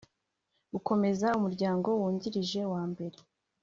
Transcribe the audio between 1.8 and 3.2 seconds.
Wungirije wa Mbere